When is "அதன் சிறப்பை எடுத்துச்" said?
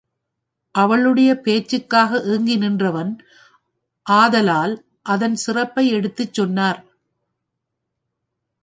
5.05-6.33